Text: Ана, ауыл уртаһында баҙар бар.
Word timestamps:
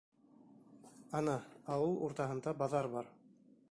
Ана, 1.21 1.37
ауыл 1.77 1.97
уртаһында 2.09 2.59
баҙар 2.65 2.95
бар. 2.97 3.15